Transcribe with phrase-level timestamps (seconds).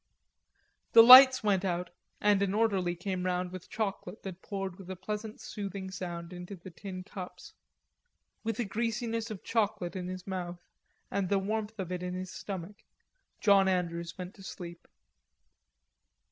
[0.93, 4.95] The lights went out, and an orderly came round with chocolate that poured with a
[4.95, 7.53] pleasant soothing sound into the tin cups.
[8.43, 10.59] With a greasiness of chocolate in his mouth
[11.11, 12.77] and the warmth of it in his stomach,
[13.41, 14.87] John Andrews went to sleep.